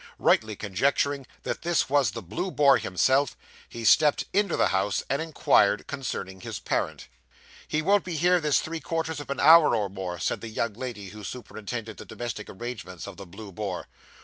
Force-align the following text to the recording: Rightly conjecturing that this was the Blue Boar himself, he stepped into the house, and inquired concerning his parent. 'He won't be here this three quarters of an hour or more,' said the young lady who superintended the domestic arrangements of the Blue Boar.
Rightly 0.17 0.55
conjecturing 0.55 1.27
that 1.43 1.61
this 1.61 1.87
was 1.87 2.09
the 2.09 2.23
Blue 2.23 2.49
Boar 2.49 2.79
himself, 2.79 3.37
he 3.69 3.85
stepped 3.85 4.25
into 4.33 4.57
the 4.57 4.69
house, 4.69 5.03
and 5.11 5.21
inquired 5.21 5.85
concerning 5.85 6.41
his 6.41 6.57
parent. 6.57 7.07
'He 7.67 7.83
won't 7.83 8.03
be 8.03 8.15
here 8.15 8.39
this 8.41 8.61
three 8.61 8.79
quarters 8.79 9.19
of 9.19 9.29
an 9.29 9.39
hour 9.39 9.75
or 9.75 9.89
more,' 9.91 10.17
said 10.17 10.41
the 10.41 10.47
young 10.49 10.73
lady 10.73 11.09
who 11.09 11.23
superintended 11.23 11.97
the 11.97 12.05
domestic 12.05 12.49
arrangements 12.49 13.05
of 13.05 13.17
the 13.17 13.27
Blue 13.27 13.51
Boar. 13.51 13.85